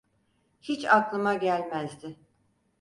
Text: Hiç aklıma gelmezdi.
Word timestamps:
Hiç 0.61 0.85
aklıma 0.85 1.33
gelmezdi. 1.33 2.19